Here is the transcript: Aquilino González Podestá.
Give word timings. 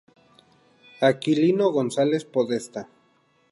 Aquilino 1.09 1.65
González 1.77 2.23
Podestá. 2.33 2.81